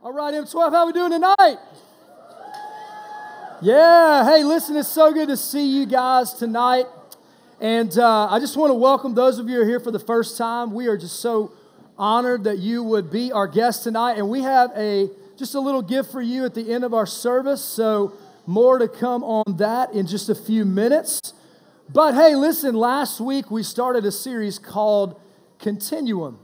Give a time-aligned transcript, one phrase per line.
[0.00, 1.56] All right, M12, how are we doing tonight?
[3.60, 6.86] Yeah, hey, listen, it's so good to see you guys tonight.
[7.60, 9.98] And uh, I just want to welcome those of you who are here for the
[9.98, 10.72] first time.
[10.72, 11.50] We are just so
[11.98, 14.18] honored that you would be our guest tonight.
[14.18, 17.04] And we have a just a little gift for you at the end of our
[17.04, 17.60] service.
[17.60, 18.12] So
[18.46, 21.32] more to come on that in just a few minutes.
[21.92, 25.20] But hey, listen, last week we started a series called
[25.58, 26.38] Continuum.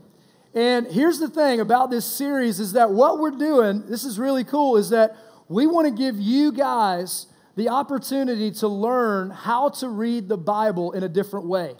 [0.55, 4.45] And here's the thing about this series is that what we're doing, this is really
[4.45, 5.17] cool, is that
[5.49, 10.93] we want to give you guys the opportunity to learn how to read the Bible
[10.93, 11.75] in a different way.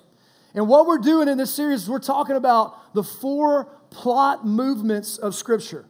[0.54, 5.18] And what we're doing in this series is we're talking about the four plot movements
[5.18, 5.86] of Scripture.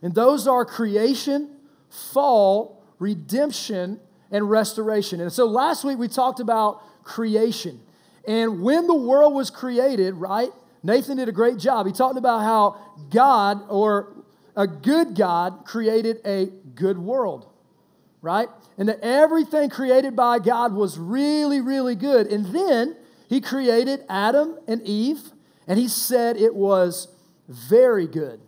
[0.00, 1.56] And those are creation,
[1.88, 3.98] fall, redemption,
[4.30, 5.20] and restoration.
[5.20, 7.80] And so last week we talked about creation.
[8.26, 10.50] And when the world was created, right,
[10.82, 11.86] Nathan did a great job.
[11.86, 12.76] He talked about how
[13.10, 14.14] God, or
[14.56, 17.46] a good God, created a good world,
[18.22, 18.48] right?
[18.76, 22.26] And that everything created by God was really, really good.
[22.28, 22.96] And then
[23.28, 25.20] he created Adam and Eve,
[25.66, 27.08] and he said it was
[27.48, 28.40] very good.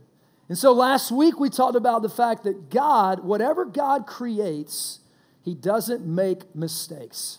[0.48, 4.98] And so last week we talked about the fact that God, whatever God creates,
[5.42, 7.38] he doesn't make mistakes.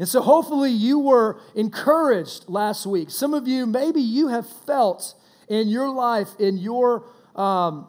[0.00, 3.10] And so hopefully you were encouraged last week.
[3.10, 5.14] Some of you, maybe you have felt
[5.46, 7.04] in your life, in your
[7.36, 7.86] um,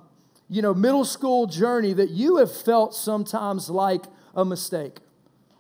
[0.50, 4.04] you know, middle school journey, that you have felt sometimes like
[4.36, 5.00] a mistake.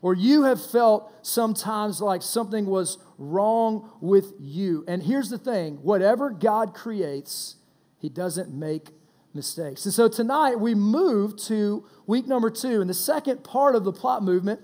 [0.01, 4.83] Or you have felt sometimes like something was wrong with you.
[4.89, 7.55] And here's the thing whatever God creates,
[7.97, 8.89] He doesn't make
[9.33, 9.85] mistakes.
[9.85, 12.81] And so tonight we move to week number two.
[12.81, 14.59] And the second part of the plot movement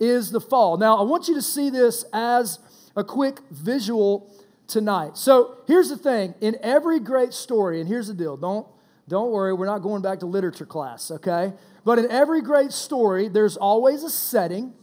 [0.00, 0.76] is the fall.
[0.76, 2.58] Now, I want you to see this as
[2.96, 4.32] a quick visual
[4.66, 5.16] tonight.
[5.16, 8.66] So, here's the thing in every great story, and here's the deal don't,
[9.08, 11.52] don't worry, we're not going back to literature class, okay?
[11.84, 14.74] But in every great story, there's always a setting,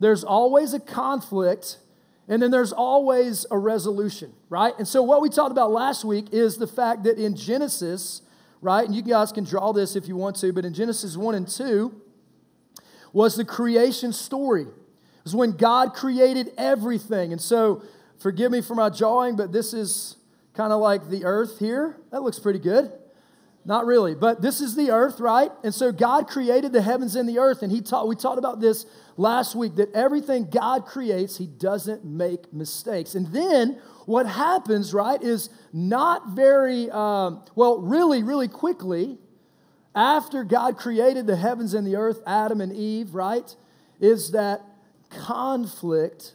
[0.00, 1.78] there's always a conflict,
[2.28, 4.74] and then there's always a resolution, right?
[4.78, 8.22] And so, what we talked about last week is the fact that in Genesis,
[8.60, 11.34] right, and you guys can draw this if you want to, but in Genesis 1
[11.34, 11.94] and 2,
[13.12, 14.62] was the creation story.
[14.62, 17.32] It was when God created everything.
[17.32, 17.82] And so,
[18.18, 20.16] forgive me for my drawing, but this is
[20.54, 21.96] kind of like the earth here.
[22.10, 22.92] That looks pretty good.
[23.64, 25.50] Not really, but this is the earth, right?
[25.62, 28.08] And so God created the heavens and the earth, and He taught.
[28.08, 28.86] We talked about this
[29.18, 33.14] last week that everything God creates, He doesn't make mistakes.
[33.14, 39.18] And then what happens, right, is not very um, well, really, really quickly
[39.94, 43.54] after God created the heavens and the earth, Adam and Eve, right,
[44.00, 44.62] is that
[45.10, 46.34] conflict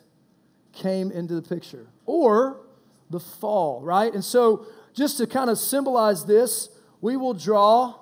[0.73, 2.61] came into the picture or
[3.09, 4.13] the fall, right?
[4.13, 6.69] And so, just to kind of symbolize this,
[7.01, 7.95] we will draw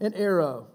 [0.00, 0.66] an arrow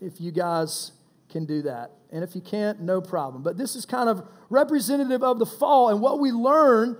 [0.00, 0.92] if you guys
[1.28, 1.90] can do that.
[2.10, 3.42] And if you can't, no problem.
[3.42, 5.88] But this is kind of representative of the fall.
[5.88, 6.98] And what we learn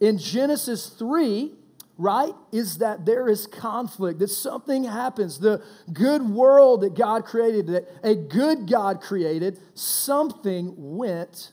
[0.00, 1.52] in Genesis 3
[1.98, 5.38] right, is that there is conflict, that something happens.
[5.38, 5.62] The
[5.92, 11.52] good world that God created, that a good God created, something went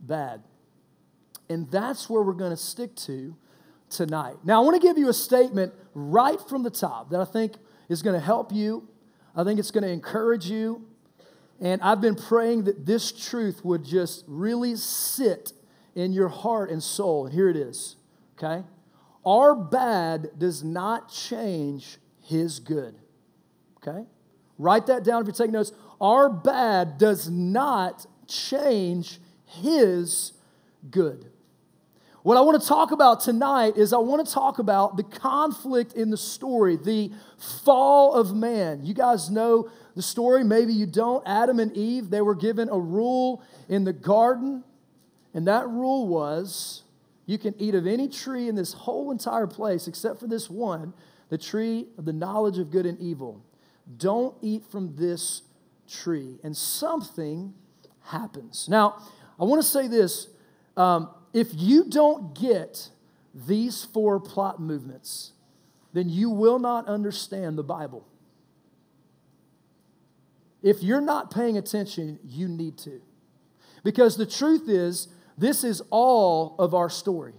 [0.00, 0.42] bad.
[1.48, 3.36] And that's where we're going to stick to
[3.88, 4.36] tonight.
[4.44, 7.54] Now, I want to give you a statement right from the top that I think
[7.88, 8.88] is going to help you.
[9.36, 10.86] I think it's going to encourage you.
[11.60, 15.52] And I've been praying that this truth would just really sit
[15.94, 17.26] in your heart and soul.
[17.26, 17.96] And here it is,
[18.36, 18.64] okay?
[19.24, 22.94] Our bad does not change his good.
[23.78, 24.04] Okay?
[24.58, 25.72] Write that down if you're taking notes.
[26.00, 30.32] Our bad does not change his
[30.90, 31.26] good.
[32.22, 35.92] What I want to talk about tonight is I want to talk about the conflict
[35.92, 38.82] in the story, the fall of man.
[38.82, 41.22] You guys know the story, maybe you don't.
[41.26, 44.64] Adam and Eve, they were given a rule in the garden,
[45.34, 46.83] and that rule was
[47.26, 50.92] you can eat of any tree in this whole entire place except for this one,
[51.30, 53.44] the tree of the knowledge of good and evil.
[53.96, 55.42] Don't eat from this
[55.88, 56.38] tree.
[56.42, 57.54] And something
[58.02, 58.68] happens.
[58.68, 59.02] Now,
[59.40, 60.28] I want to say this
[60.76, 62.90] um, if you don't get
[63.34, 65.32] these four plot movements,
[65.92, 68.06] then you will not understand the Bible.
[70.62, 73.02] If you're not paying attention, you need to.
[73.82, 77.34] Because the truth is, this is all of our story.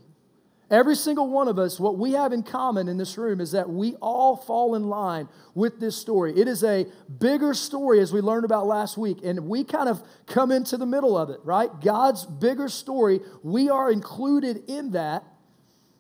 [0.72, 3.70] Every single one of us, what we have in common in this room is that
[3.70, 6.40] we all fall in line with this story.
[6.40, 6.88] It is a
[7.20, 10.88] bigger story, as we learned about last week, and we kind of come into the
[10.88, 11.70] middle of it, right?
[11.82, 15.24] God's bigger story, we are included in that.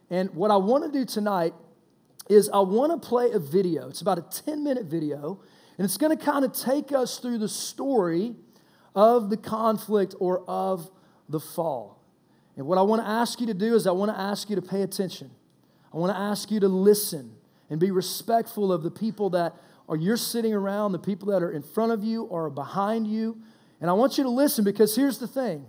[0.09, 1.53] And what I want to do tonight
[2.27, 3.87] is I want to play a video.
[3.87, 5.43] It's about a 10 minute video,
[5.77, 8.35] and it's going to kind of take us through the story
[8.95, 10.89] of the conflict or of
[11.29, 12.01] the fall.
[12.57, 14.55] And what I want to ask you to do is I want to ask you
[14.55, 15.31] to pay attention.
[15.93, 17.35] I want to ask you to listen
[17.69, 19.55] and be respectful of the people that
[19.87, 23.37] are you're sitting around, the people that are in front of you or behind you.
[23.81, 25.65] And I want you to listen because here's the thing.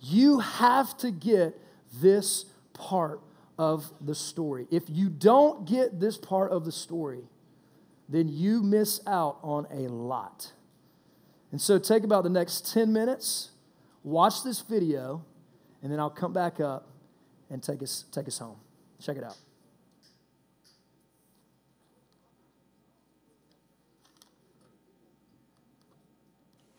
[0.00, 1.58] You have to get
[2.00, 3.20] this part
[3.58, 4.66] of the story.
[4.70, 7.24] If you don't get this part of the story,
[8.08, 10.52] then you miss out on a lot.
[11.50, 13.50] And so take about the next 10 minutes,
[14.06, 15.24] watch this video,
[15.82, 16.86] and then I'll come back up
[17.50, 18.56] and take us, take us home.
[19.02, 19.36] Check it out.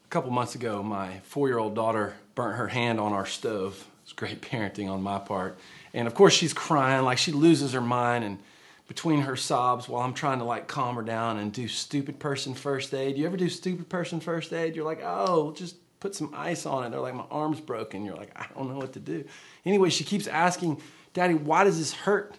[0.05, 3.85] A couple months ago, my four year old daughter burnt her hand on our stove.
[4.03, 5.59] It's great parenting on my part.
[5.93, 8.23] And of course, she's crying like she loses her mind.
[8.23, 8.39] And
[8.87, 12.53] between her sobs, while I'm trying to like calm her down and do stupid person
[12.53, 13.17] first aid.
[13.17, 14.77] You ever do stupid person first aid?
[14.77, 16.89] You're like, oh, just put some ice on it.
[16.91, 18.05] They're like, my arm's broken.
[18.05, 19.25] You're like, I don't know what to do.
[19.65, 20.81] Anyway, she keeps asking,
[21.13, 22.37] Daddy, why does this hurt?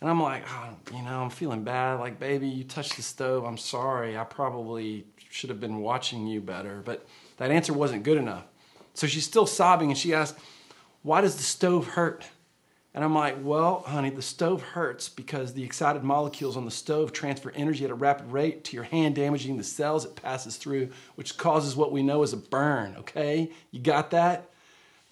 [0.00, 1.98] And I'm like, oh, you know, I'm feeling bad.
[1.98, 3.44] Like, baby, you touched the stove.
[3.44, 4.16] I'm sorry.
[4.16, 6.82] I probably should have been watching you better.
[6.84, 7.06] But
[7.38, 8.44] that answer wasn't good enough.
[8.94, 10.38] So she's still sobbing and she asks,
[11.02, 12.24] Why does the stove hurt?
[12.98, 17.12] And I'm like, Well, honey, the stove hurts because the excited molecules on the stove
[17.12, 20.88] transfer energy at a rapid rate to your hand, damaging the cells it passes through,
[21.14, 22.96] which causes what we know as a burn.
[22.98, 23.52] Okay?
[23.70, 24.50] You got that?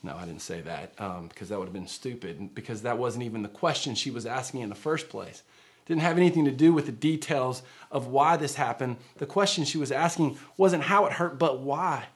[0.02, 3.22] No, I didn't say that um, because that would have been stupid because that wasn't
[3.22, 5.44] even the question she was asking in the first place
[5.86, 7.62] didn't have anything to do with the details
[7.92, 8.96] of why this happened.
[9.18, 12.06] The question she was asking wasn't how it hurt, but why.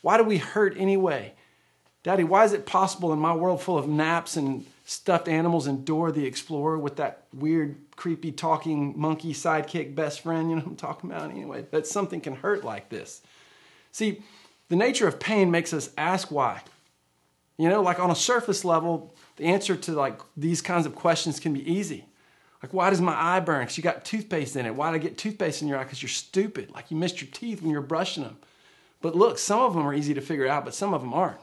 [0.00, 1.34] Why do we hurt anyway?
[2.02, 5.84] Daddy, why is it possible in my world full of naps and stuffed animals and
[5.84, 10.50] Dora the Explorer with that weird, creepy, talking monkey sidekick best friend?
[10.50, 11.64] You know what I'm talking about anyway?
[11.70, 13.22] That something can hurt like this.
[13.90, 14.22] See,
[14.68, 16.62] the nature of pain makes us ask why.
[17.58, 21.40] You know, like on a surface level, the answer to like these kinds of questions
[21.40, 22.06] can be easy.
[22.62, 23.62] Like, why does my eye burn?
[23.62, 24.74] Because you got toothpaste in it.
[24.74, 25.84] Why did I get toothpaste in your eye?
[25.84, 26.70] Because you're stupid.
[26.70, 28.36] Like, you missed your teeth when you're brushing them.
[29.00, 31.40] But look, some of them are easy to figure out, but some of them aren't.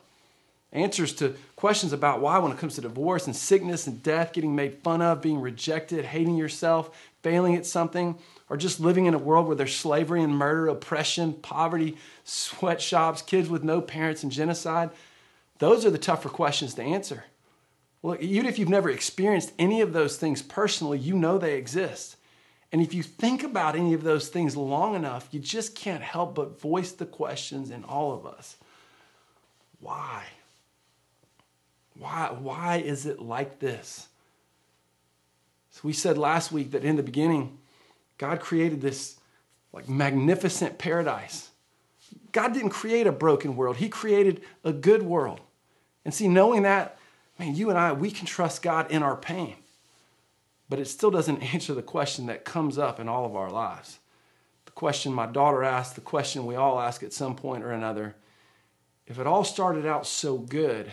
[0.71, 4.55] Answers to questions about why, when it comes to divorce and sickness and death, getting
[4.55, 8.17] made fun of, being rejected, hating yourself, failing at something,
[8.49, 13.49] or just living in a world where there's slavery and murder, oppression, poverty, sweatshops, kids
[13.49, 14.91] with no parents, and genocide,
[15.57, 17.25] those are the tougher questions to answer.
[18.01, 22.15] Well, even if you've never experienced any of those things personally, you know they exist.
[22.71, 26.35] And if you think about any of those things long enough, you just can't help
[26.35, 28.55] but voice the questions in all of us.
[29.79, 30.23] Why?
[31.99, 34.07] Why, why is it like this?
[35.71, 37.59] So we said last week that in the beginning,
[38.17, 39.19] God created this
[39.73, 41.49] like magnificent paradise.
[42.31, 43.77] God didn't create a broken world.
[43.77, 45.41] He created a good world.
[46.05, 46.97] And see, knowing that
[47.37, 49.55] man, you and I, we can trust God in our pain.
[50.67, 53.99] But it still doesn't answer the question that comes up in all of our lives.
[54.65, 58.15] The question my daughter asked, the question we all ask at some point or another
[59.05, 60.91] if it all started out so good,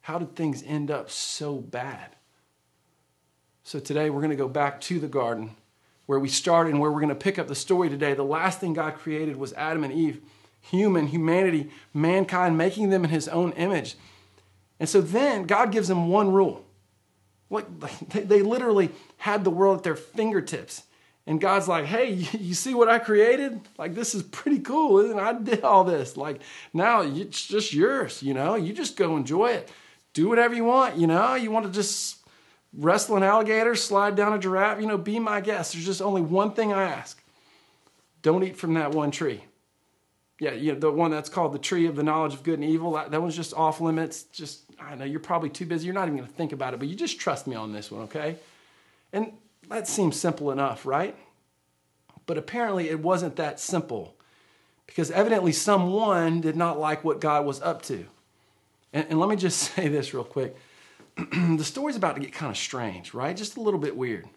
[0.00, 2.16] how did things end up so bad?
[3.62, 5.54] So today we're going to go back to the garden
[6.06, 8.14] where we started and where we're going to pick up the story today.
[8.14, 10.20] The last thing God created was Adam and Eve,
[10.60, 13.96] human, humanity, mankind, making them in his own image.
[14.80, 16.66] And so then God gives them one rule.
[17.48, 17.66] Like
[18.10, 20.82] they literally had the world at their fingertips.
[21.26, 23.60] And God's like, hey, you see what I created?
[23.78, 25.22] Like, this is pretty cool, isn't it?
[25.22, 26.16] I did all this.
[26.16, 26.40] Like,
[26.72, 28.56] now it's just yours, you know?
[28.56, 29.70] You just go enjoy it.
[30.12, 31.34] Do whatever you want, you know?
[31.34, 32.18] You want to just
[32.72, 35.72] wrestle an alligator, slide down a giraffe, you know, be my guest.
[35.72, 37.20] There's just only one thing I ask
[38.22, 39.44] don't eat from that one tree.
[40.38, 42.68] Yeah, you know, the one that's called the tree of the knowledge of good and
[42.68, 44.22] evil, that, that one's just off limits.
[44.24, 45.86] Just I know you're probably too busy.
[45.86, 47.90] You're not even going to think about it, but you just trust me on this
[47.90, 48.36] one, okay?
[49.12, 49.32] And
[49.68, 51.14] that seems simple enough, right?
[52.26, 54.14] But apparently it wasn't that simple
[54.86, 58.06] because evidently someone did not like what God was up to.
[58.92, 60.56] And, and let me just say this real quick.
[61.16, 63.36] the story's about to get kind of strange, right?
[63.36, 64.28] Just a little bit weird.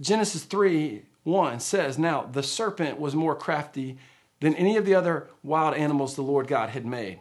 [0.00, 3.96] Genesis 3 1 says, Now the serpent was more crafty
[4.40, 7.20] than any of the other wild animals the Lord God had made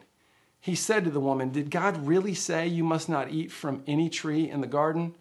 [0.64, 4.10] he said to the woman, Did God really say you must not eat from any
[4.10, 5.14] tree in the garden?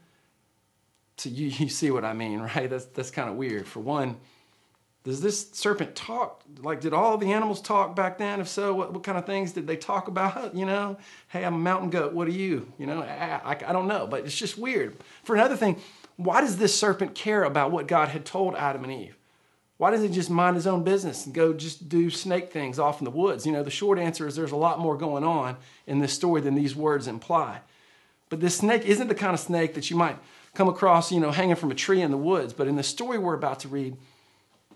[1.17, 2.71] So you, you see what I mean, right?
[2.71, 3.67] That's, that's kind of weird.
[3.67, 4.19] For one,
[5.05, 6.43] does this serpent talk?
[6.61, 8.41] Like, did all the animals talk back then?
[8.41, 10.55] If so, what, what kind of things did they talk about?
[10.63, 12.13] You know, hey, I'm a mountain goat.
[12.13, 12.71] What are you?
[12.79, 14.97] You know, I, I, I don't know, but it's just weird.
[15.25, 15.81] For another thing,
[16.17, 19.17] why does this serpent care about what God had told Adam and Eve?
[19.79, 23.01] Why doesn't he just mind his own business and go just do snake things off
[23.01, 23.45] in the woods?
[23.45, 25.57] You know, the short answer is there's a lot more going on
[25.87, 27.61] in this story than these words imply.
[28.29, 30.19] But this snake isn't the kind of snake that you might
[30.55, 32.53] come across, you know, hanging from a tree in the woods.
[32.53, 33.97] But in the story we're about to read,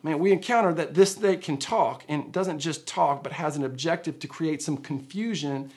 [0.07, 3.65] man, we encounter that this snake can talk and doesn't just talk, but has an
[3.65, 5.71] objective to create some confusion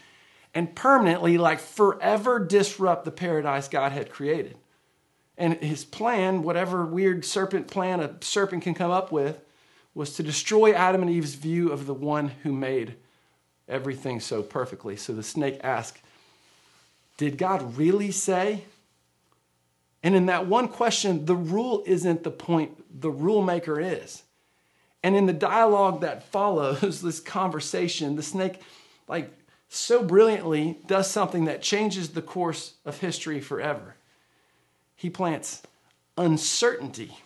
[0.54, 4.58] and permanently, like forever, disrupt the paradise God had created.
[5.38, 9.40] And his plan, whatever weird serpent plan a serpent can come up with,
[9.94, 12.96] was to destroy Adam and Eve's view of the one who made
[13.68, 14.96] everything so perfectly.
[14.96, 16.02] So the snake asked,
[17.18, 18.64] Did God really say?
[20.01, 24.24] And in that one question, the rule isn't the point, the rule maker is.
[25.03, 28.62] And in the dialogue that follows this conversation, the snake,
[29.08, 29.32] like,
[29.70, 33.96] so brilliantly does something that changes the course of history forever.
[34.96, 35.62] He plants
[36.18, 37.18] uncertainty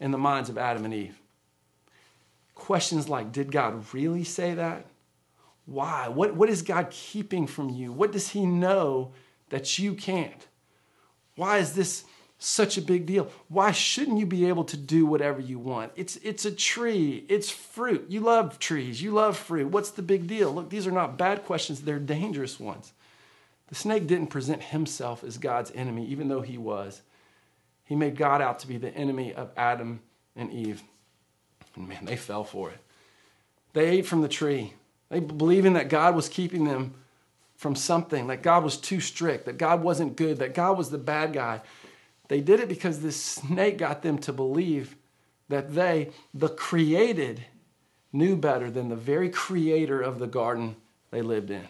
[0.00, 1.18] in the minds of Adam and Eve.
[2.54, 4.86] Questions like Did God really say that?
[5.66, 6.08] Why?
[6.08, 7.92] What, what is God keeping from you?
[7.92, 9.12] What does He know
[9.50, 10.46] that you can't?
[11.36, 12.04] Why is this
[12.38, 13.30] such a big deal?
[13.48, 15.92] Why shouldn't you be able to do whatever you want?
[15.96, 18.06] It's, it's a tree, it's fruit.
[18.08, 19.68] You love trees, you love fruit.
[19.68, 20.52] What's the big deal?
[20.52, 22.92] Look, these are not bad questions, they're dangerous ones.
[23.68, 27.00] The snake didn't present himself as God's enemy, even though he was.
[27.84, 30.00] He made God out to be the enemy of Adam
[30.36, 30.82] and Eve.
[31.76, 32.78] And man, they fell for it.
[33.72, 34.74] They ate from the tree.
[35.08, 36.94] They believing that God was keeping them
[37.56, 40.98] from something, that God was too strict, that God wasn't good, that God was the
[40.98, 41.60] bad guy.
[42.28, 44.96] They did it because this snake got them to believe
[45.48, 47.44] that they, the created,
[48.12, 50.76] knew better than the very creator of the garden
[51.10, 51.66] they lived in.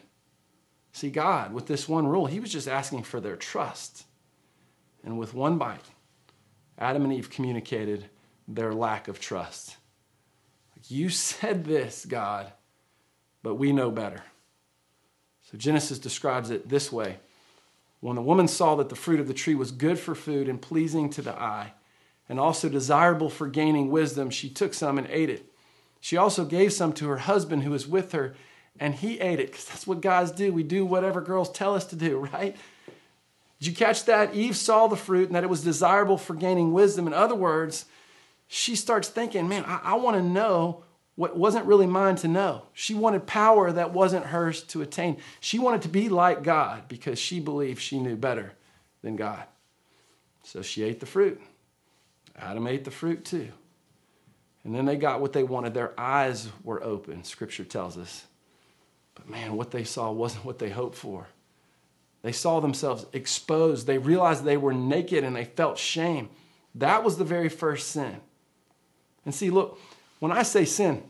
[0.92, 4.04] See, God, with this one rule, He was just asking for their trust.
[5.02, 5.84] And with one bite,
[6.78, 8.06] Adam and Eve communicated
[8.46, 9.76] their lack of trust.
[10.88, 12.52] You said this, God,
[13.42, 14.22] but we know better.
[15.54, 17.18] So Genesis describes it this way
[18.00, 20.61] When the woman saw that the fruit of the tree was good for food and
[20.61, 21.75] pleasing to the eye,
[22.28, 25.46] and also desirable for gaining wisdom, she took some and ate it.
[26.00, 28.34] She also gave some to her husband who was with her,
[28.80, 30.52] and he ate it, because that's what guys do.
[30.52, 32.56] We do whatever girls tell us to do, right?
[33.61, 34.34] Did you catch that?
[34.34, 37.06] Eve saw the fruit and that it was desirable for gaining wisdom.
[37.06, 37.84] In other words,
[38.49, 40.82] she starts thinking, man, I, I want to know
[41.16, 42.62] what wasn't really mine to know.
[42.73, 45.18] She wanted power that wasn't hers to attain.
[45.40, 48.52] She wanted to be like God because she believed she knew better
[49.02, 49.44] than God.
[50.42, 51.40] So she ate the fruit.
[52.37, 53.49] Adam ate the fruit too.
[54.64, 55.75] And then they got what they wanted.
[55.75, 58.25] Their eyes were open, scripture tells us.
[59.14, 61.28] But man, what they saw wasn't what they hoped for.
[62.23, 63.87] They saw themselves exposed.
[63.87, 66.30] They realized they were naked and they felt shame.
[66.75, 68.21] That was the very first sin.
[69.25, 69.78] And see, look,
[70.25, 71.02] when I say sin,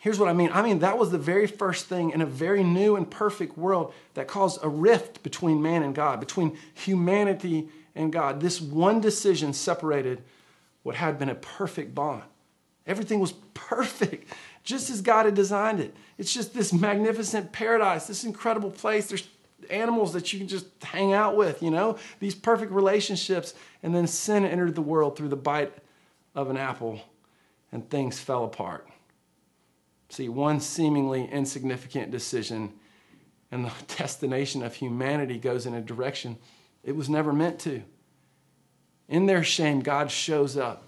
[0.00, 0.48] here's what I mean.
[0.54, 3.92] I mean, that was the very first thing in a very new and perfect world
[4.14, 8.40] that caused a rift between man and God, between humanity and God.
[8.40, 10.22] This one decision separated
[10.84, 12.22] what had been a perfect bond.
[12.86, 14.32] Everything was perfect,
[14.64, 15.94] just as God had designed it.
[16.16, 19.08] It's just this magnificent paradise, this incredible place.
[19.08, 19.28] There's
[19.68, 23.52] animals that you can just hang out with, you know, these perfect relationships.
[23.82, 25.74] And then sin entered the world through the bite
[26.34, 27.02] of an apple
[27.72, 28.88] and things fell apart.
[30.08, 32.72] See, one seemingly insignificant decision
[33.50, 36.36] and the destination of humanity goes in a direction
[36.82, 37.82] it was never meant to.
[39.08, 40.84] In their shame, God shows up.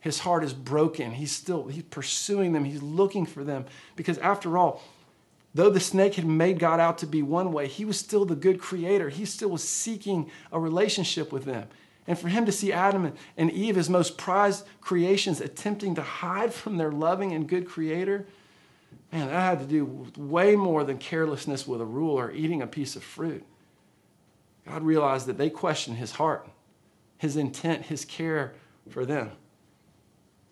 [0.00, 1.12] His heart is broken.
[1.12, 2.64] He's still he's pursuing them.
[2.64, 4.82] He's looking for them because after all,
[5.54, 8.36] though the snake had made God out to be one way, he was still the
[8.36, 9.08] good creator.
[9.08, 11.68] He still was seeking a relationship with them.
[12.06, 16.52] And for him to see Adam and Eve, his most prized creations, attempting to hide
[16.52, 18.26] from their loving and good creator,
[19.12, 22.66] man, that had to do way more than carelessness with a rule or eating a
[22.66, 23.44] piece of fruit.
[24.66, 26.48] God realized that they questioned his heart,
[27.18, 28.54] his intent, his care
[28.88, 29.32] for them.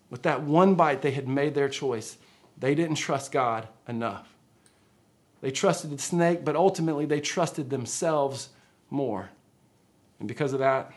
[0.09, 2.17] With that one bite, they had made their choice.
[2.57, 4.27] They didn't trust God enough.
[5.41, 8.49] They trusted the snake, but ultimately they trusted themselves
[8.89, 9.29] more.
[10.19, 10.91] And because of that,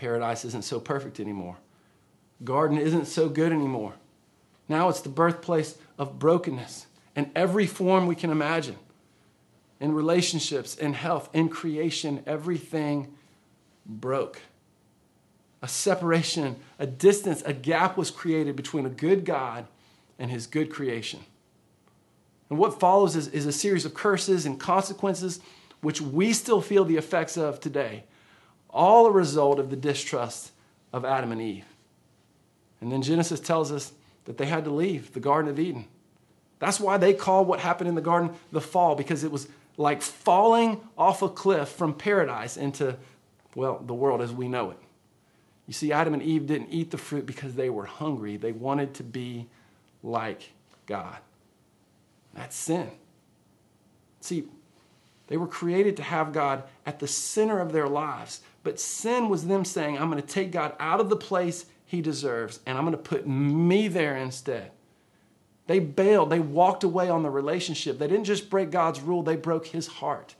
[0.00, 1.58] paradise isn't so perfect anymore.
[2.42, 3.92] Garden isn't so good anymore.
[4.68, 8.76] Now it's the birthplace of brokenness in every form we can imagine.
[9.78, 13.14] In relationships, in health, in creation, everything
[13.84, 14.40] broke.
[15.62, 19.66] A separation, a distance, a gap was created between a good God
[20.18, 21.20] and his good creation.
[22.48, 25.40] And what follows is, is a series of curses and consequences
[25.82, 28.04] which we still feel the effects of today
[28.72, 30.52] all a result of the distrust
[30.92, 31.66] of Adam and Eve.
[32.80, 33.92] And then Genesis tells us
[34.24, 35.86] that they had to leave the Garden of Eden.
[36.58, 40.02] That's why they call what happened in the garden the fall, because it was like
[40.02, 42.96] falling off a cliff from paradise into,
[43.54, 44.78] well, the world as we know it.
[45.66, 48.36] You see, Adam and Eve didn't eat the fruit because they were hungry.
[48.36, 49.46] They wanted to be
[50.02, 50.50] like
[50.86, 51.16] God.
[52.34, 52.90] That's sin.
[54.20, 54.44] See,
[55.28, 58.40] they were created to have God at the center of their lives.
[58.62, 62.00] But sin was them saying, I'm going to take God out of the place he
[62.00, 64.70] deserves and I'm going to put me there instead.
[65.66, 67.98] They bailed, they walked away on the relationship.
[67.98, 70.34] They didn't just break God's rule, they broke his heart.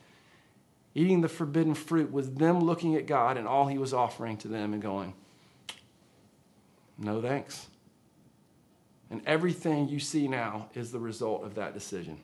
[0.94, 4.48] Eating the forbidden fruit was them looking at God and all he was offering to
[4.48, 5.14] them and going,
[6.98, 7.68] No thanks.
[9.08, 12.18] And everything you see now is the result of that decision.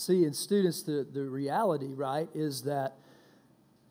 [0.00, 2.96] See, in students, the, the reality, right, is that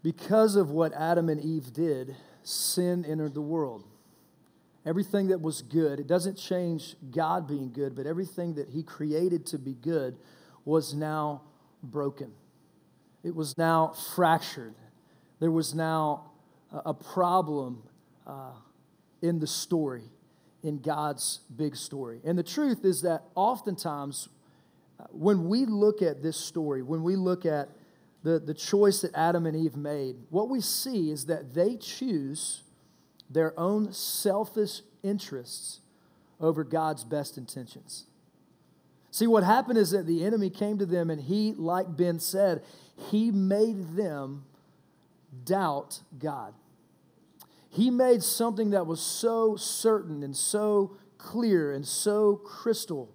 [0.01, 3.83] because of what Adam and Eve did, sin entered the world.
[4.87, 9.45] Everything that was good, it doesn't change God being good, but everything that He created
[9.47, 10.17] to be good
[10.65, 11.43] was now
[11.83, 12.31] broken.
[13.23, 14.73] It was now fractured.
[15.39, 16.31] There was now
[16.71, 17.83] a problem
[18.25, 18.53] uh,
[19.21, 20.05] in the story,
[20.63, 22.19] in God's big story.
[22.23, 24.27] And the truth is that oftentimes
[25.11, 27.69] when we look at this story, when we look at
[28.23, 32.63] the, the choice that Adam and Eve made, what we see is that they choose
[33.29, 35.79] their own selfish interests
[36.39, 38.05] over God's best intentions.
[39.11, 42.63] See, what happened is that the enemy came to them, and he, like Ben said,
[43.09, 44.45] he made them
[45.45, 46.53] doubt God.
[47.69, 53.13] He made something that was so certain and so clear and so crystal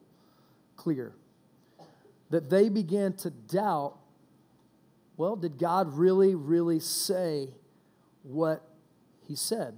[0.76, 1.14] clear
[2.30, 3.96] that they began to doubt
[5.16, 7.48] well, did God really, really say
[8.22, 8.62] what
[9.26, 9.76] he said?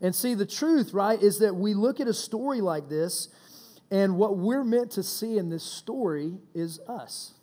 [0.00, 3.28] And see, the truth, right, is that we look at a story like this,
[3.90, 7.34] and what we're meant to see in this story is us.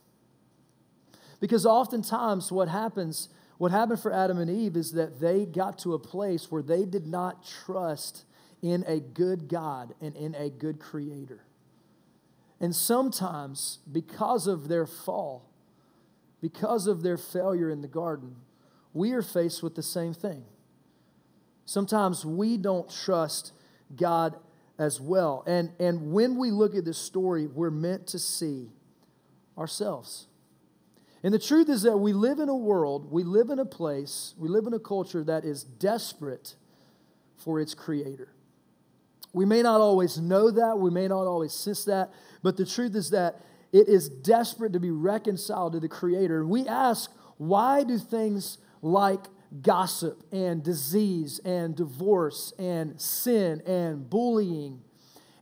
[1.40, 5.94] Because oftentimes, what happens, what happened for Adam and Eve is that they got to
[5.94, 8.26] a place where they did not trust
[8.62, 11.47] in a good God and in a good creator.
[12.60, 15.50] And sometimes, because of their fall,
[16.42, 18.36] because of their failure in the garden,
[18.94, 20.44] we are faced with the same thing.
[21.66, 23.52] Sometimes we don't trust
[23.96, 24.38] God
[24.80, 25.44] as well.
[25.46, 28.70] And, and when we look at this story, we're meant to see
[29.58, 30.28] ourselves.
[31.24, 34.34] And the truth is that we live in a world, we live in a place,
[34.38, 36.56] we live in a culture that is desperate
[37.36, 38.30] for its creator.
[39.38, 42.96] We may not always know that, we may not always sense that, but the truth
[42.96, 43.40] is that
[43.72, 46.44] it is desperate to be reconciled to the Creator.
[46.44, 49.26] We ask, why do things like
[49.62, 54.82] gossip and disease and divorce and sin and bullying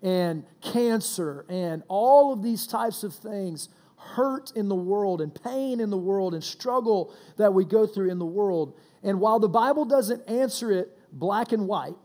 [0.04, 5.80] and cancer and all of these types of things hurt in the world and pain
[5.80, 8.78] in the world and struggle that we go through in the world?
[9.04, 11.96] And while the Bible doesn't answer it black and white,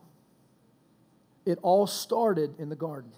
[1.51, 3.13] it all started in the garden.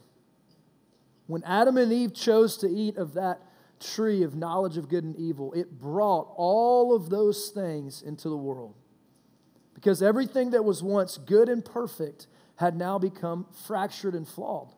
[1.26, 3.40] When Adam and Eve chose to eat of that
[3.80, 8.36] tree of knowledge of good and evil, it brought all of those things into the
[8.36, 8.74] world.
[9.74, 14.72] Because everything that was once good and perfect had now become fractured and flawed.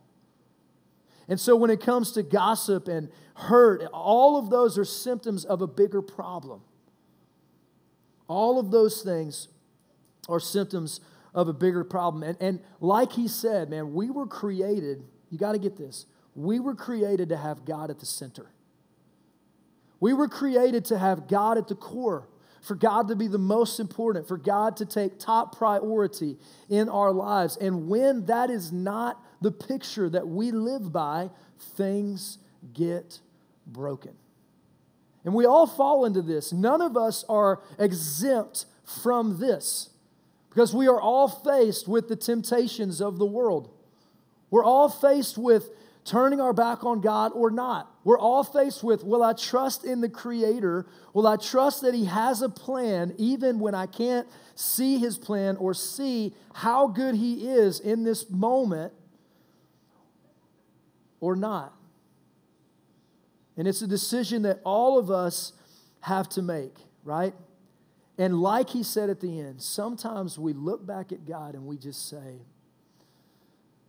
[1.29, 5.63] And so when it comes to gossip and hurt, all of those are symptoms of
[5.63, 6.63] a bigger problem.
[8.29, 9.49] All of those things
[10.29, 11.01] are symptoms
[11.35, 12.23] of a bigger problem.
[12.23, 16.61] And, and like he said, man, we were created, you got to get this, we
[16.61, 18.51] were created to have God at the center.
[20.01, 22.29] We were created to have God at the core,
[22.61, 26.37] for God to be the most important, for God to take top priority
[26.69, 27.57] in our lives.
[27.57, 31.31] And when that is not the picture that we live by,
[31.77, 32.39] things
[32.73, 33.21] get
[33.67, 34.13] broken.
[35.25, 36.53] And we all fall into this.
[36.53, 39.91] None of us are exempt from this
[40.55, 43.69] because we are all faced with the temptations of the world.
[44.51, 45.69] We're all faced with
[46.05, 47.93] turning our back on God or not.
[48.05, 50.87] We're all faced with will I trust in the Creator?
[51.13, 55.57] Will I trust that He has a plan even when I can't see His plan
[55.57, 58.93] or see how good He is in this moment
[61.19, 61.75] or not?
[63.57, 65.53] And it's a decision that all of us
[66.03, 67.35] have to make, right?
[68.17, 71.77] And like he said at the end, sometimes we look back at God and we
[71.77, 72.43] just say,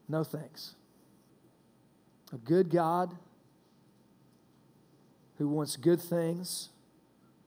[0.07, 0.75] no thanks
[2.33, 3.15] a good God,
[5.37, 6.69] who wants good things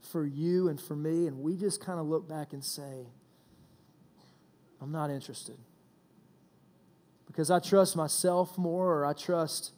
[0.00, 3.06] for you and for me, and we just kind of look back and say,
[4.80, 5.56] I'm not interested.
[7.26, 9.72] Because I trust myself more, or I trust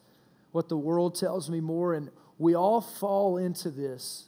[0.53, 4.27] what the world tells me more, and we all fall into this.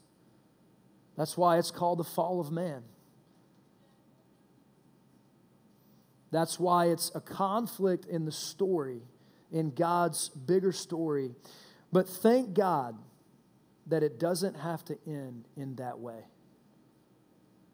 [1.16, 2.83] That's why it's called the fall of man.
[6.31, 9.03] That's why it's a conflict in the story,
[9.51, 11.35] in God's bigger story.
[11.92, 12.96] But thank God
[13.87, 16.25] that it doesn't have to end in that way.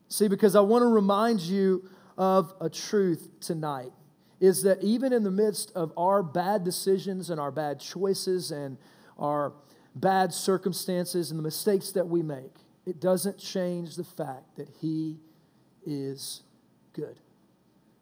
[0.09, 3.92] See, because I want to remind you of a truth tonight
[4.40, 8.79] is that even in the midst of our bad decisions and our bad choices and
[9.18, 9.53] our
[9.94, 12.55] bad circumstances and the mistakes that we make,
[12.88, 15.18] it doesn't change the fact that He
[15.85, 16.42] is
[16.94, 17.20] good.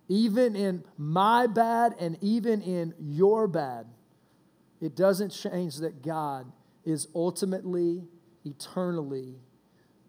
[0.08, 3.86] Even in my bad and even in your bad,
[4.80, 6.46] it doesn't change that God
[6.84, 8.04] is ultimately,
[8.44, 9.34] eternally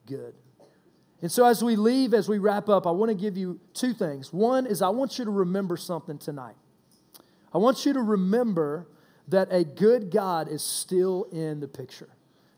[0.06, 0.36] good.
[1.24, 3.94] And so, as we leave, as we wrap up, I want to give you two
[3.94, 4.32] things.
[4.32, 6.56] One is I want you to remember something tonight.
[7.52, 8.88] I want you to remember
[9.30, 12.10] that a good God is still in the picture.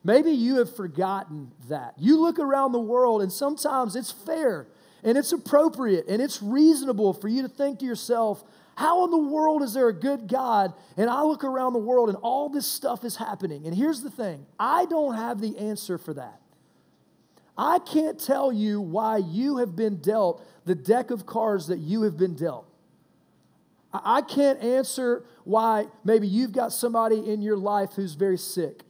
[0.03, 1.95] Maybe you have forgotten that.
[1.97, 4.67] You look around the world, and sometimes it's fair
[5.03, 8.43] and it's appropriate and it's reasonable for you to think to yourself,
[8.75, 10.73] how in the world is there a good God?
[10.95, 13.65] And I look around the world and all this stuff is happening.
[13.65, 16.39] And here's the thing I don't have the answer for that.
[17.57, 22.03] I can't tell you why you have been dealt the deck of cards that you
[22.03, 22.65] have been dealt.
[23.91, 28.83] I can't answer why maybe you've got somebody in your life who's very sick.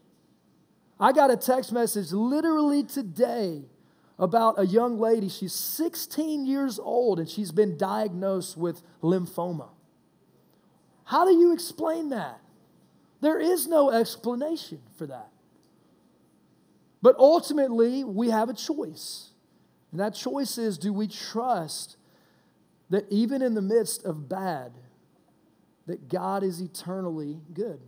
[0.99, 3.63] I got a text message literally today
[4.17, 5.29] about a young lady.
[5.29, 9.69] She's 16 years old and she's been diagnosed with lymphoma.
[11.05, 12.41] How do you explain that?
[13.21, 15.29] There is no explanation for that.
[17.01, 19.29] But ultimately, we have a choice.
[19.91, 21.95] And that choice is do we trust
[22.89, 24.73] that even in the midst of bad,
[25.87, 27.79] that God is eternally good?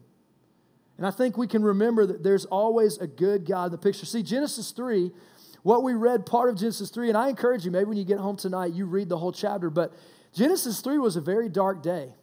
[0.98, 4.06] And I think we can remember that there's always a good God in the picture.
[4.06, 5.12] See, Genesis 3
[5.64, 8.18] what we read part of Genesis 3, and I encourage you, maybe when you get
[8.18, 9.94] home tonight, you read the whole chapter, but
[10.34, 12.14] Genesis 3 was a very dark day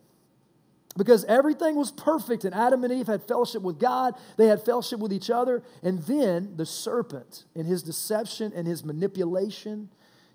[0.97, 4.99] because everything was perfect and Adam and Eve had fellowship with God, they had fellowship
[4.99, 9.89] with each other, and then the serpent in his deception and his manipulation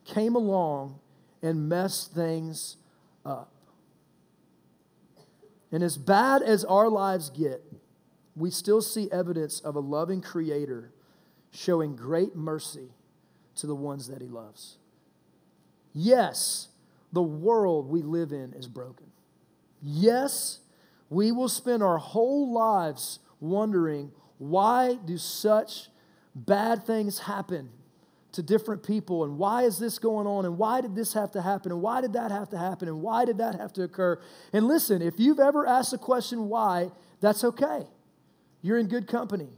[0.05, 0.99] came along
[1.41, 2.77] and messed things
[3.25, 3.51] up.
[5.71, 7.61] And as bad as our lives get,
[8.35, 10.91] we still see evidence of a loving creator
[11.51, 12.89] showing great mercy
[13.55, 14.77] to the ones that he loves.
[15.93, 16.69] Yes,
[17.11, 19.07] the world we live in is broken.
[19.81, 20.59] Yes,
[21.09, 25.89] we will spend our whole lives wondering why do such
[26.35, 27.69] bad things happen
[28.31, 29.23] to different people?
[29.23, 30.45] And why is this going on?
[30.45, 31.71] And why did this have to happen?
[31.71, 32.87] And why did that have to happen?
[32.87, 34.19] And why did that have to occur?
[34.51, 36.89] And listen if you've ever asked the question why
[37.21, 37.85] that's okay
[38.63, 39.49] you're in good company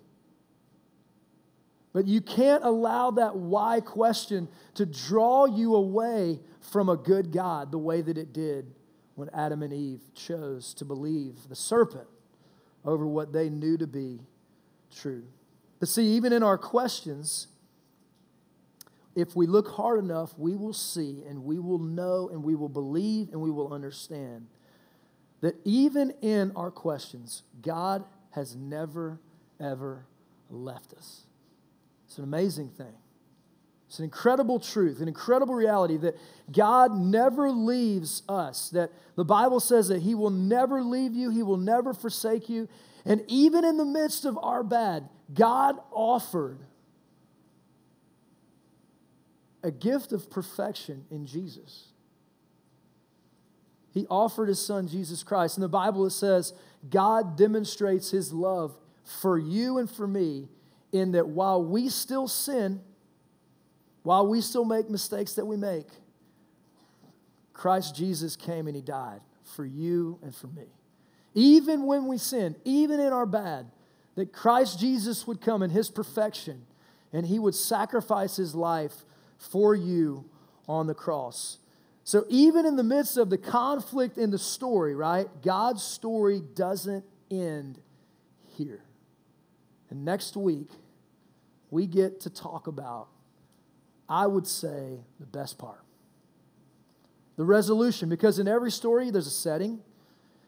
[1.96, 7.72] but you can't allow that why question to draw you away from a good God
[7.72, 8.70] the way that it did
[9.16, 12.10] when Adam and Eve chose to believe the serpent
[12.84, 14.20] over what they knew to be
[14.94, 15.24] true.
[15.80, 17.48] But see, even in our questions,
[19.16, 22.68] if we look hard enough, we will see and we will know and we will
[22.68, 24.48] believe and we will understand
[25.40, 28.04] that even in our questions, God
[28.36, 29.20] has never,
[29.62, 30.06] ever
[30.50, 31.22] left us.
[32.06, 32.94] It's an amazing thing.
[33.88, 36.18] It's an incredible truth, an incredible reality that
[36.52, 38.70] God never leaves us.
[38.72, 42.68] That the Bible says that He will never leave you, He will never forsake you.
[43.06, 46.60] And even in the midst of our bad, God offered
[49.64, 51.86] a gift of perfection in Jesus.
[53.96, 55.58] He offered His Son, Jesus Christ.
[55.58, 56.54] In the Bible, it says,
[56.92, 60.50] God demonstrates His love for you and for me
[60.92, 62.82] in that while we still sin,
[64.04, 65.88] while we still make mistakes that we make,
[67.54, 69.22] Christ Jesus came and he died
[69.56, 70.66] for you and for me.
[71.34, 73.72] Even when we sin, even in our bad,
[74.16, 76.66] that Christ Jesus would come in his perfection
[77.14, 79.06] and he would sacrifice his life
[79.38, 80.26] for you
[80.68, 81.60] on the cross.
[82.06, 87.04] So, even in the midst of the conflict in the story, right, God's story doesn't
[87.32, 87.80] end
[88.56, 88.84] here.
[89.90, 90.70] And next week,
[91.72, 93.08] we get to talk about,
[94.08, 95.82] I would say, the best part
[97.38, 98.08] the resolution.
[98.08, 99.82] Because in every story, there's a setting,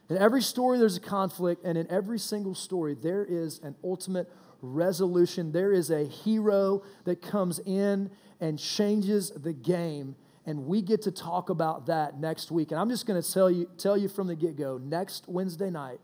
[0.09, 4.31] in every story, there's a conflict, and in every single story, there is an ultimate
[4.61, 5.51] resolution.
[5.51, 10.15] There is a hero that comes in and changes the game.
[10.47, 12.71] And we get to talk about that next week.
[12.71, 15.69] And I'm just going to tell you, tell you from the get go next Wednesday
[15.69, 15.99] night,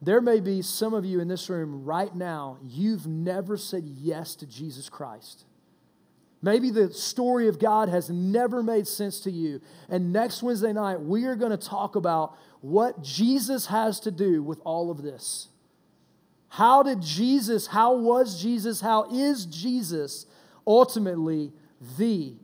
[0.00, 4.36] there may be some of you in this room right now, you've never said yes
[4.36, 5.44] to Jesus Christ.
[6.42, 9.62] Maybe the story of God has never made sense to you.
[9.88, 14.42] And next Wednesday night, we are going to talk about what Jesus has to do
[14.42, 15.48] with all of this.
[16.50, 20.26] How did Jesus, how was Jesus, how is Jesus
[20.66, 21.52] ultimately
[21.98, 22.34] the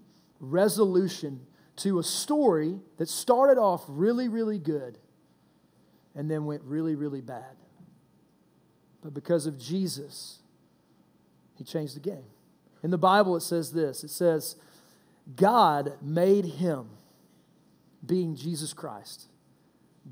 [0.40, 4.98] resolution to a story that started off really, really good
[6.14, 7.57] and then went really, really bad?
[9.03, 10.40] But because of Jesus,
[11.57, 12.24] he changed the game.
[12.83, 14.57] In the Bible, it says this it says,
[15.37, 16.88] God made him,
[18.05, 19.26] being Jesus Christ.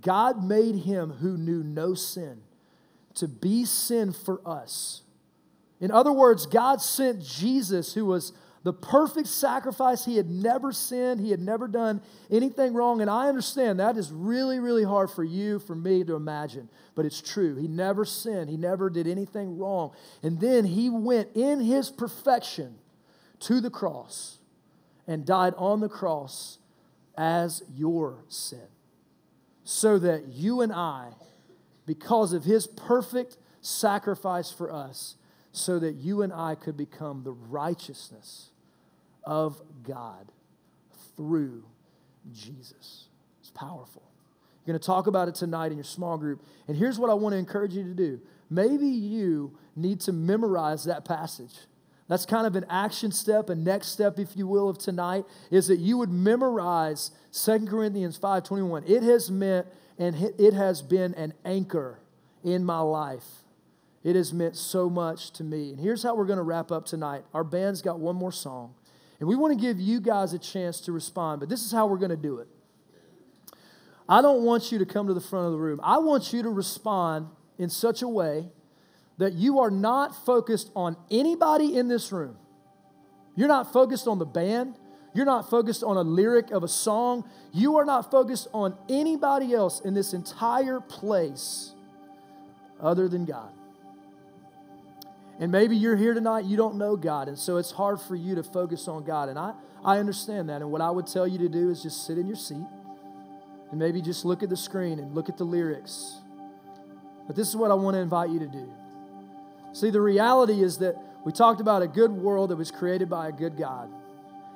[0.01, 2.43] God made him who knew no sin
[3.15, 5.03] to be sin for us.
[5.81, 8.33] In other words, God sent Jesus, who was
[8.65, 10.05] the perfect sacrifice.
[10.05, 13.01] He had never sinned, he had never done anything wrong.
[13.01, 17.07] And I understand that is really, really hard for you, for me to imagine, but
[17.07, 17.57] it's true.
[17.57, 19.93] He never sinned, he never did anything wrong.
[20.23, 22.77] And then he went in his perfection
[23.41, 24.39] to the cross
[25.07, 26.59] and died on the cross
[27.17, 28.69] as your sin,
[29.65, 31.11] so that you and I,
[31.87, 35.17] because of his perfect sacrifice for us,
[35.53, 38.51] so that you and I could become the righteousness
[39.25, 40.31] of God
[41.17, 41.65] through
[42.33, 43.09] Jesus.
[43.41, 44.03] It's powerful.
[44.65, 46.43] You're going to talk about it tonight in your small group.
[46.67, 48.21] And here's what I want to encourage you to do.
[48.51, 51.55] Maybe you need to memorize that passage.
[52.09, 55.69] That's kind of an action step, a next step, if you will, of tonight, is
[55.69, 58.89] that you would memorize 2 Corinthians 5.21.
[58.89, 59.67] It has meant
[59.99, 61.99] and it has been an anchor
[62.45, 63.25] in my life
[64.09, 65.71] it has meant so much to me.
[65.71, 67.25] And here's how we're going to wrap up tonight.
[67.35, 68.75] Our band's got one more song,
[69.21, 71.87] and we want to give you guys a chance to respond, but this is how
[71.87, 72.49] we're going to do it.
[74.09, 75.79] I don't want you to come to the front of the room.
[75.83, 78.47] I want you to respond in such a way
[79.19, 82.39] that you are not focused on anybody in this room.
[83.37, 84.77] You're not focused on the band.
[85.13, 87.29] You're not focused on a lyric of a song.
[87.53, 91.75] You are not focused on anybody else in this entire place
[92.81, 93.51] other than God.
[95.41, 98.35] And maybe you're here tonight, you don't know God, and so it's hard for you
[98.35, 99.29] to focus on God.
[99.29, 99.53] And I,
[99.85, 100.63] I understand that.
[100.63, 102.67] And what I would tell you to do is just sit in your seat
[103.71, 106.19] and maybe just look at the screen and look at the lyrics.
[107.29, 108.69] But this is what I want to invite you to do.
[109.75, 113.29] See, the reality is that we talked about a good world that was created by
[113.29, 113.89] a good God.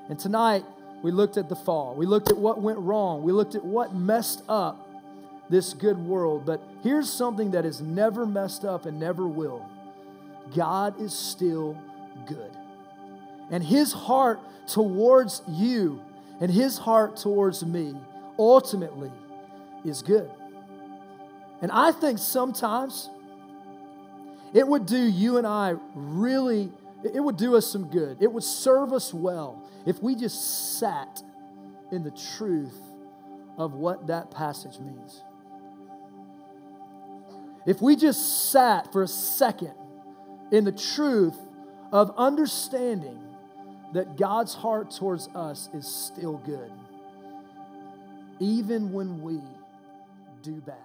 [0.09, 0.65] And tonight,
[1.03, 1.95] we looked at the fall.
[1.95, 3.23] We looked at what went wrong.
[3.23, 4.89] We looked at what messed up
[5.49, 6.45] this good world.
[6.45, 9.69] But here's something that is never messed up and never will
[10.55, 11.77] God is still
[12.27, 12.51] good.
[13.51, 16.01] And his heart towards you
[16.41, 17.95] and his heart towards me
[18.39, 19.13] ultimately
[19.85, 20.31] is good.
[21.61, 23.09] And I think sometimes
[24.53, 26.73] it would do you and I really,
[27.05, 28.19] it would do us some good.
[28.21, 31.23] It would serve us well if we just sat
[31.93, 32.79] in the truth
[33.57, 35.23] of what that passage means.
[37.67, 39.75] If we just sat for a second
[40.53, 41.37] in the truth
[41.91, 43.19] of understanding
[43.95, 46.71] that God's heart towards us is still good,
[48.39, 49.41] even when we
[50.43, 50.77] do bad.